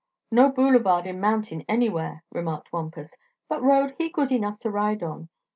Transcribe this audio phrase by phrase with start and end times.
[0.31, 3.15] "No boulevard in mountain anywhere," remarked Wampus;
[3.47, 5.29] "but road he good enough to ride on.